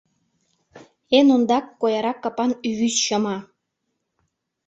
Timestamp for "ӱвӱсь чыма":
2.69-3.37